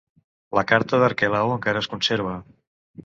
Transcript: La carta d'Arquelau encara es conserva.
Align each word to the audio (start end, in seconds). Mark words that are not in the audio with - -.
La 0.59 0.63
carta 0.71 1.01
d'Arquelau 1.03 1.53
encara 1.59 1.85
es 1.85 1.91
conserva. 1.93 2.33